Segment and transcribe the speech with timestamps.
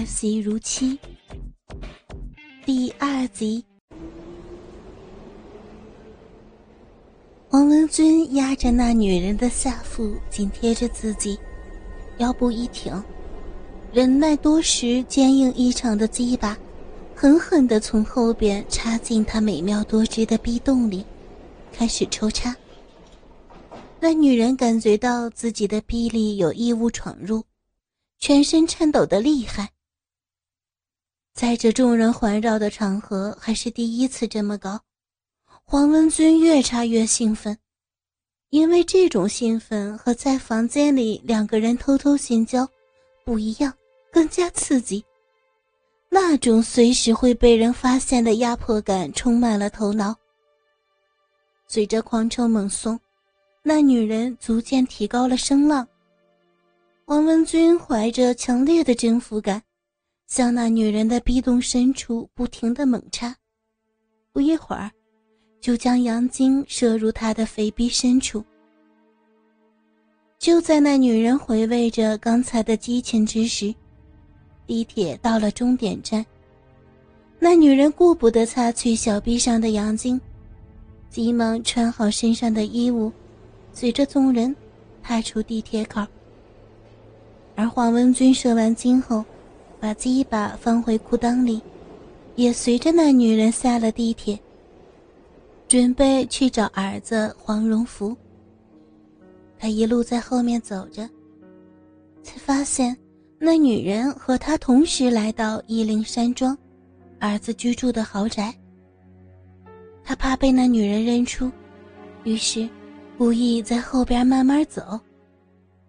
[0.00, 0.98] 儿媳如妻。
[2.64, 3.62] 第二集，
[7.50, 11.38] 王文君压着那女人的下腹，紧贴着自己，
[12.16, 13.04] 腰部一挺，
[13.92, 16.56] 忍耐多时、坚硬异常的鸡巴，
[17.14, 21.04] 狠狠的从后边插进她美妙多汁的逼洞里，
[21.74, 22.56] 开始抽插。
[24.00, 27.44] 那女人感觉到自己的臂里有异物闯入，
[28.18, 29.68] 全身颤抖的厉害。
[31.32, 34.80] 在这众人环绕的场合，还是第一次这么高。
[35.64, 37.56] 黄文君越插越兴奋，
[38.50, 42.68] 因为这种兴奋和在房间里两个人偷偷性交
[43.24, 43.72] 不一样，
[44.12, 45.04] 更加刺激。
[46.08, 50.14] 那种随时会被人发现的压迫感充满了头脑。
[51.68, 52.98] 随着狂抽猛送，
[53.62, 55.86] 那女人逐渐提高了声浪。
[57.06, 59.62] 黄文君怀着强烈的征服感。
[60.30, 63.34] 向那女人的逼洞深处不停的猛插，
[64.32, 64.88] 不一会儿，
[65.60, 68.44] 就将阳精射入她的肥逼深处。
[70.38, 73.74] 就在那女人回味着刚才的激情之时，
[74.68, 76.24] 地铁到了终点站。
[77.40, 80.18] 那女人顾不得擦去小臂上的阳精，
[81.10, 83.12] 急忙穿好身上的衣物，
[83.72, 84.54] 随着众人
[85.02, 86.06] 踏出地铁口。
[87.56, 89.24] 而黄文君射完精后。
[89.80, 91.60] 把鸡巴放回裤裆里，
[92.36, 94.38] 也随着那女人下了地铁，
[95.66, 98.14] 准备去找儿子黄荣福。
[99.58, 101.08] 他一路在后面走着，
[102.22, 102.94] 才发现
[103.38, 106.56] 那女人和他同时来到夷陵山庄，
[107.18, 108.54] 儿子居住的豪宅。
[110.04, 111.50] 他怕被那女人认出，
[112.24, 112.68] 于是
[113.16, 115.00] 故意在后边慢慢走，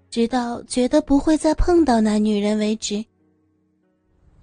[0.10, 3.04] 直到觉得不会再碰到那女人为止。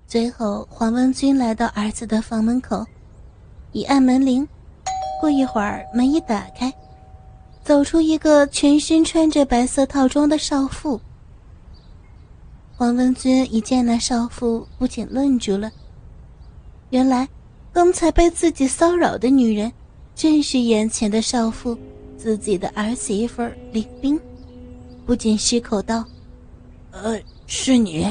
[0.09, 2.83] 最后，黄文军来到儿子的房门口，
[3.73, 4.49] 一按门铃，
[5.21, 6.73] 过一会儿门一打开，
[7.63, 10.99] 走出一个全身穿着白色套装的少妇。
[12.75, 15.71] 黄文军一见那少妇，不禁愣住了。
[16.89, 17.29] 原来，
[17.71, 19.71] 刚才被自己骚扰的女人，
[20.15, 21.77] 正是眼前的少妇，
[22.17, 24.19] 自己的儿媳妇李冰，
[25.05, 26.03] 不禁失口道
[26.93, 28.11] ：“呃，是你。”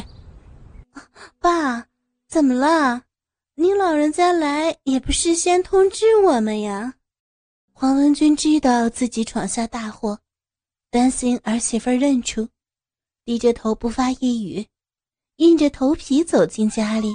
[1.40, 1.86] 爸，
[2.28, 3.04] 怎么了？
[3.56, 6.96] 您老人家来也不事先通知我们呀？
[7.72, 10.20] 黄文君知道自己闯下大祸，
[10.92, 12.50] 担心儿媳妇认出，
[13.24, 14.68] 低着头不发一语，
[15.38, 17.14] 硬着头皮走进家里。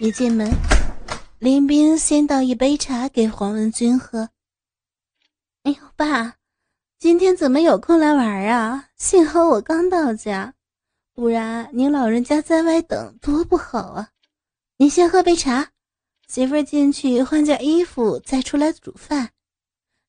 [0.00, 0.50] 一进门，
[1.38, 4.28] 林斌先倒一杯茶给黄文君喝。
[5.62, 6.34] 哎呦，爸，
[6.98, 8.88] 今天怎么有空来玩啊？
[8.96, 10.54] 幸好我刚到家。
[11.18, 14.10] 不然您老人家在外等多不好啊！
[14.76, 15.72] 您先喝杯茶，
[16.28, 19.32] 媳妇儿进去换件衣服再出来煮饭。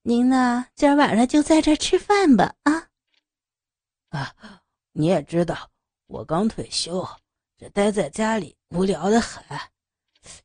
[0.03, 2.53] 您呢，今儿晚上就在这吃饭吧。
[2.61, 2.91] 啊
[4.09, 4.61] 啊！
[4.91, 5.71] 你也知道，
[6.05, 7.03] 我刚退休，
[7.57, 9.43] 这待在家里无聊的很。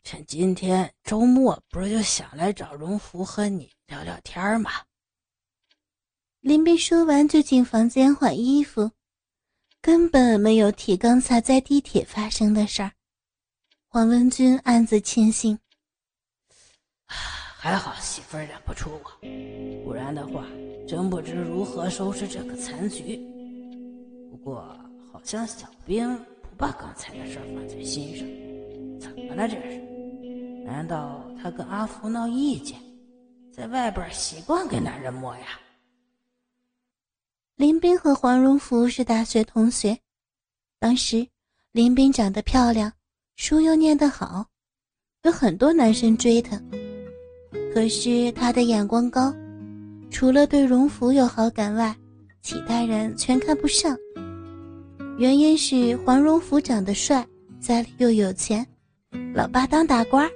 [0.02, 4.70] 趁今天周末，不是就想来找荣福和你聊聊天吗？
[6.40, 8.92] 林斌说完就进房间换衣服。
[9.84, 12.90] 根本没有提刚才在地铁发生的事儿，
[13.86, 15.58] 黄文君暗自庆幸。
[17.06, 20.46] 还好媳妇儿认不出我，不然的话，
[20.88, 23.20] 真不知如何收拾这个残局。
[24.30, 24.62] 不过
[25.12, 28.26] 好像小兵不把刚才的事儿放在心上，
[28.98, 30.64] 怎么了这是？
[30.64, 32.80] 难道他跟阿福闹意见，
[33.52, 35.60] 在外边习惯给男人摸呀？
[37.56, 39.96] 林冰和黄荣福是大学同学，
[40.80, 41.24] 当时
[41.70, 42.92] 林冰长得漂亮，
[43.36, 44.44] 书又念得好，
[45.22, 46.60] 有很多男生追她。
[47.72, 49.32] 可是她的眼光高，
[50.10, 51.94] 除了对荣福有好感外，
[52.42, 53.96] 其他人全看不上。
[55.16, 57.24] 原因是黄荣福长得帅，
[57.60, 58.66] 家里又有钱，
[59.32, 60.28] 老爸当大官。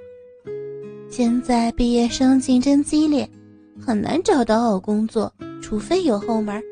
[1.09, 3.29] 现在毕业生竞争激烈，
[3.77, 6.63] 很难找到好工作，除非有后门。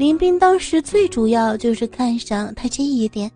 [0.00, 3.30] 林斌当时最主要就是看上他这一点，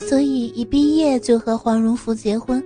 [0.00, 2.60] 所以一毕业就和黄荣福结婚，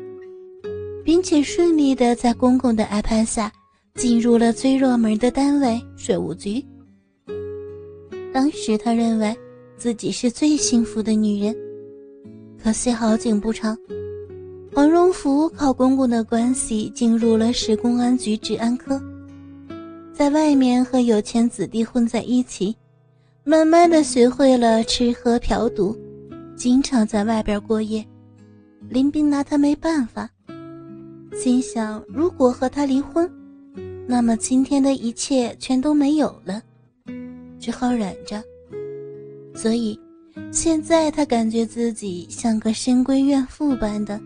[1.05, 3.53] 并且顺利的在公公的安排下
[3.97, 6.64] 进入了最热门的单位税务局。
[8.32, 9.37] 当时他认为
[9.76, 11.55] 自己是最幸福的女人，
[12.64, 13.76] 可惜好景不长，
[14.73, 18.99] 黄荣福靠公公的关系进入了市公安局治安科，
[20.14, 22.75] 在外面和有钱子弟混在一起。
[23.44, 25.96] 慢慢的学会了吃喝嫖赌，
[26.54, 28.06] 经常在外边过夜，
[28.88, 30.30] 林冰拿他没办法，
[31.34, 33.28] 心想如果和他离婚，
[34.06, 36.62] 那么今天的一切全都没有了，
[37.58, 38.40] 只好忍着。
[39.56, 39.98] 所以，
[40.52, 44.20] 现在她感觉自己像个深闺怨妇般的，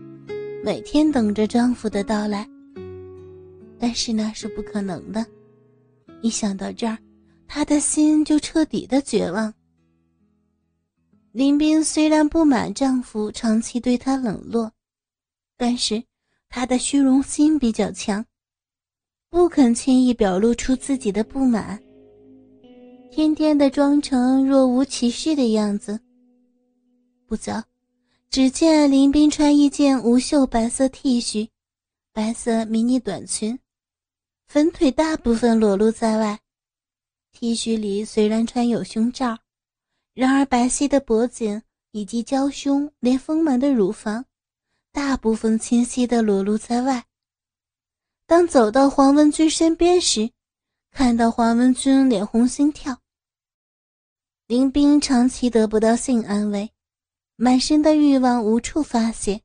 [0.63, 2.47] 每天等着丈夫的到来。
[3.79, 5.25] 但是那是不可能的。
[6.21, 6.97] 一想到这儿，
[7.47, 9.53] 她的心就彻底的绝望。
[11.31, 14.71] 林冰虽然不满丈夫长期对她冷落，
[15.55, 16.03] 但是
[16.49, 18.25] 她的虚荣心比较强，
[19.29, 21.81] 不肯轻易表露出自己的不满。
[23.11, 25.99] 天天的装成若无其事的样子。
[27.25, 27.63] 不早，
[28.29, 31.49] 只见林冰穿一件无袖白色 T 恤，
[32.13, 33.57] 白色迷你短裙，
[34.47, 36.39] 粉腿大部分裸露在外。
[37.39, 39.37] T 恤里虽然穿有胸罩，
[40.15, 41.61] 然而白皙的脖颈
[41.91, 44.25] 以及娇胸连丰满的乳房，
[44.91, 47.05] 大部分清晰的裸露在外。
[48.25, 50.31] 当走到黄文君身边时，
[50.89, 52.97] 看到黄文君脸红心跳。
[54.47, 56.71] 林冰长期得不到性安慰，
[57.35, 59.43] 满身的欲望无处发泄，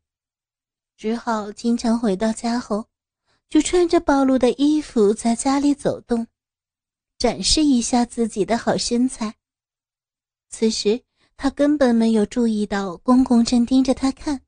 [0.97, 2.87] 只好经常回到家后，
[3.51, 6.27] 就穿着暴露的衣服在家里走动，
[7.23, 9.33] 展示一下自己的好身材。
[10.51, 11.01] 此时
[11.37, 14.41] 他根本没有注意到公公正盯着他看，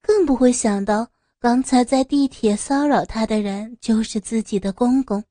[0.00, 1.10] 更不会想到
[1.40, 5.24] 刚才在地铁骚扰他的人就是自己的公公。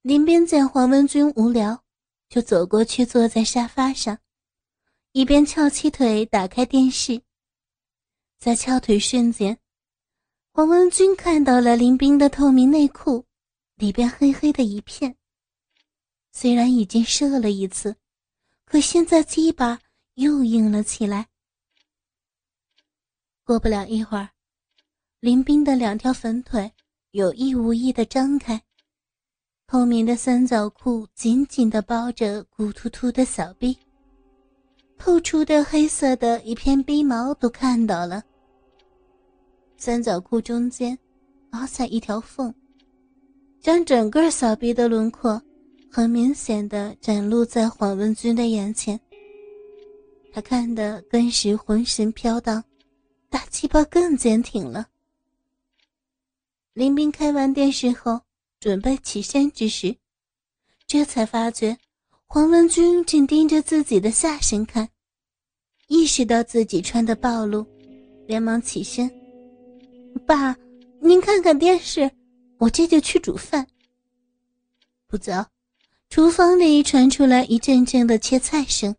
[0.00, 1.82] 林冰见黄文君无聊。
[2.30, 4.18] 就走过去，坐在沙发上，
[5.12, 7.20] 一边翘起腿打开电视。
[8.38, 9.58] 在翘腿瞬间，
[10.54, 13.26] 黄文君看到了林冰的透明内裤，
[13.82, 15.16] 里边黑黑的一片。
[16.30, 17.96] 虽然已经射了一次，
[18.64, 19.80] 可现在鸡巴
[20.14, 21.26] 又硬了起来。
[23.42, 24.28] 过不了一会儿，
[25.18, 26.70] 林冰的两条粉腿
[27.10, 28.62] 有意无意的张开。
[29.66, 33.76] 透明的三角裤紧紧地包着鼓突突的小臂，
[34.96, 38.22] 透出的黑色的一片逼毛都看到了。
[39.76, 40.96] 三角裤中间
[41.50, 42.54] 凹下一条缝，
[43.62, 45.40] 将整个小臂的轮廓
[45.90, 49.00] 很明显的展露在黄文君的眼前。
[50.32, 52.62] 他看得更是浑身飘荡，
[53.30, 54.88] 大鸡巴更坚挺了。
[56.74, 58.20] 林冰开完电视后。
[58.62, 59.96] 准备起身之时，
[60.86, 61.76] 这才发觉
[62.28, 64.88] 黄文君正盯着自己的下身看，
[65.88, 67.66] 意识到自己穿的暴露，
[68.28, 69.10] 连忙起身
[70.24, 70.56] ：“爸，
[71.00, 72.08] 您看看电视，
[72.62, 73.66] 我这就去煮饭。”
[75.08, 75.50] 不早，
[76.08, 78.94] 厨房里传出来一阵阵的切菜声。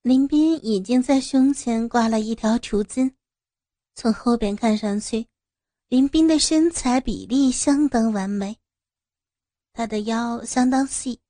[0.00, 3.12] 林斌已经在胸前挂了一条除巾，
[3.94, 5.26] 从后边看上去。
[5.88, 8.58] 林斌的身材比例相当完美，
[9.72, 11.20] 他的腰相当细，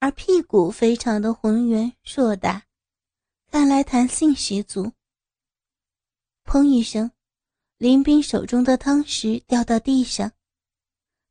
[0.00, 2.64] 而屁股非常的浑圆硕大，
[3.50, 4.90] 看来弹性十足。
[6.44, 7.10] 砰一声，
[7.78, 10.32] 林冰手中的汤匙掉到地上，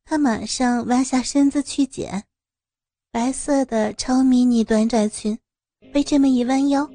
[0.05, 2.23] 她马上弯下身子去捡。
[3.11, 5.37] 白色的超迷你短窄裙，
[5.91, 6.89] 被这么一弯腰，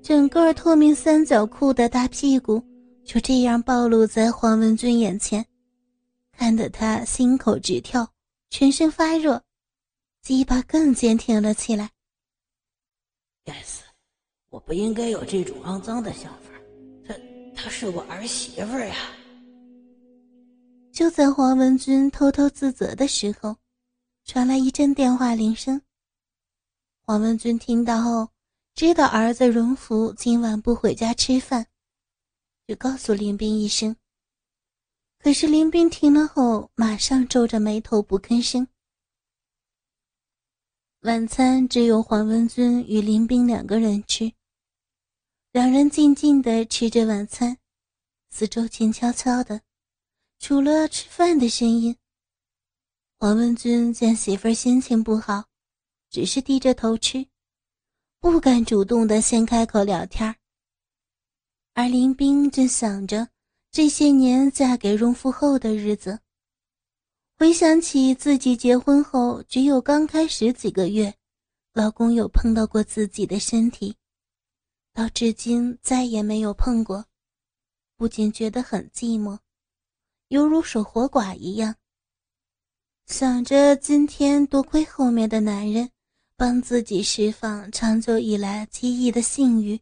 [0.00, 2.62] 整个透明三角裤的大屁股。
[3.04, 5.44] 就这样暴露在黄文俊眼前，
[6.32, 8.06] 看得他心口直跳，
[8.50, 9.42] 全身发热，
[10.20, 11.90] 鸡巴更坚挺了起来。
[13.44, 13.82] 该死，
[14.50, 16.57] 我不应该有这种肮脏的想法。
[17.78, 18.92] 是我儿媳妇呀！
[20.92, 23.54] 就在黄文君偷偷自责的时候，
[24.24, 25.80] 传来一阵电话铃声。
[27.06, 28.30] 黄文君听到后，
[28.74, 31.68] 知道儿子荣福今晚不回家吃饭。
[32.66, 33.94] 就告诉林冰一声。
[35.20, 38.66] 可是林冰听了后，马上皱着眉头不吭声。
[41.02, 44.32] 晚餐只有黄文尊与林冰两个人吃，
[45.52, 47.56] 两人静静的吃着晚餐，
[48.30, 49.62] 四周静悄悄的，
[50.38, 51.96] 除了吃饭的声音。
[53.18, 55.44] 黄文君见媳妇儿心情不好，
[56.08, 57.26] 只是低着头吃，
[58.20, 60.36] 不敢主动的先开口聊天
[61.74, 63.28] 而林冰正想着
[63.72, 66.20] 这些年嫁给荣富后的日子，
[67.36, 71.12] 回想起自己结婚后只有刚开始几个月，
[71.72, 73.96] 老公有碰到过自己的身体，
[74.92, 77.04] 到至今再也没有碰过，
[77.98, 79.40] 不禁觉得很寂寞，
[80.28, 81.74] 犹如守活寡一样。
[83.06, 85.90] 想着今天多亏后面的男人
[86.36, 89.80] 帮自己释放长久以来积抑的性欲，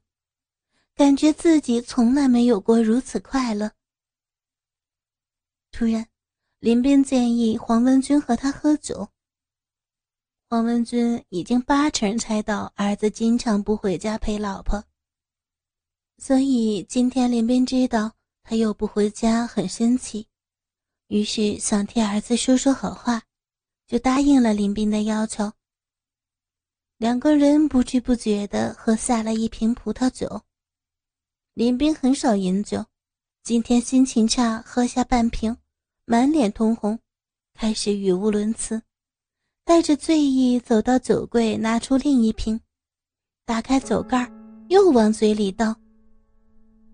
[0.94, 3.70] 感觉自己从来没有过如此快乐。
[5.70, 6.08] 突然，
[6.58, 9.10] 林斌建议黄文君和他喝酒。
[10.48, 14.82] 黄文君已经八成猜到儿子经常不回家陪老婆，
[16.18, 20.26] 所以今天林斌知道他又不回家，很生气，
[21.08, 23.22] 于是想替儿子说说好话，
[23.86, 25.52] 就答应了林斌的要求。
[26.96, 30.42] 两个人不知不觉地喝下了一瓶葡萄酒。
[31.52, 32.84] 林斌很少饮酒，
[33.42, 35.54] 今天心情差，喝下半瓶，
[36.06, 36.98] 满脸通红，
[37.52, 38.82] 开始语无伦次。
[39.64, 42.58] 带着醉意走到酒柜，拿出另一瓶，
[43.44, 44.30] 打开酒盖，
[44.68, 45.76] 又往嘴里倒。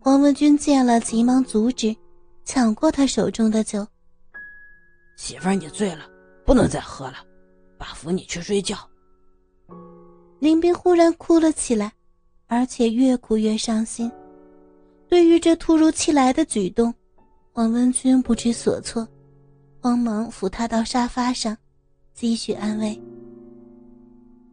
[0.05, 1.95] 黄文君见了，急忙阻止，
[2.45, 3.87] 抢过他手中的酒。
[5.17, 6.05] 媳妇儿，你醉了，
[6.45, 7.19] 不能再喝了，
[7.79, 8.77] 爸扶你去睡觉。
[10.41, 11.93] 林冰忽然哭了起来，
[12.49, 14.11] 而且越哭越伤心。
[15.09, 16.93] 对于这突如其来的举动，
[17.53, 19.07] 王文君不知所措，
[19.81, 21.57] 慌忙扶他到沙发上。
[22.13, 23.01] 继续安慰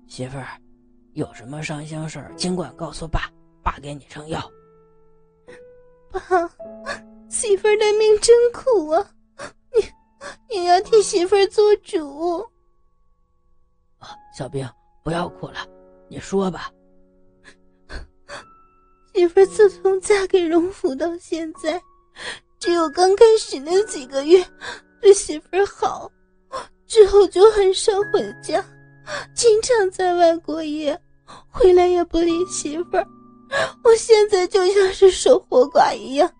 [0.07, 0.61] 媳妇儿，
[1.13, 3.31] 有什么伤心事儿尽管告诉爸，
[3.63, 4.39] 爸给你撑腰。
[6.11, 6.19] 爸，
[7.29, 9.11] 媳妇儿的命真苦啊，
[9.75, 12.39] 你你要替媳妇儿做主。
[13.99, 14.67] 啊，小兵，
[15.03, 15.67] 不要哭了，
[16.09, 16.71] 你说吧。
[19.13, 21.81] 媳妇儿自从嫁给荣府到现在，
[22.59, 24.45] 只有刚开始那几个月
[25.01, 26.11] 对媳妇儿好。
[26.87, 28.65] 之后就很少回家，
[29.35, 30.99] 经常在外过夜，
[31.51, 33.07] 回来也不理媳妇儿。
[33.83, 36.31] 我现在就像是守活寡一样，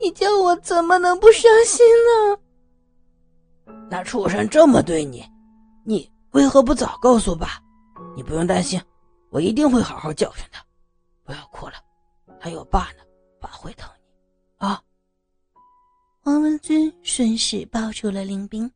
[0.00, 2.38] 你叫我怎么能不伤心呢？
[3.90, 5.24] 那畜生这么对你，
[5.84, 7.60] 你为何不早告诉爸？
[8.16, 8.80] 你不用担心，
[9.30, 10.64] 我一定会好好教训他。
[11.24, 11.74] 不要哭了，
[12.40, 13.02] 还有爸呢，
[13.40, 14.82] 爸会疼你啊。
[16.24, 18.70] 王文君顺势抱住了林冰。